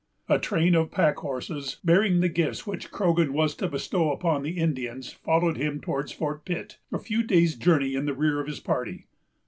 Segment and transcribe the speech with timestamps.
[0.27, 4.57] A train of pack horses, bearing the gifts which Croghan was to bestow upon the
[4.57, 8.59] Indians, followed him towards Fort Pitt, a few days' journey in the rear of his
[8.59, 9.05] party.